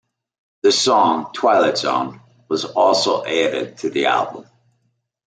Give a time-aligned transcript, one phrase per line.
[0.63, 4.47] The song "Twilight Zone" was also added to the album.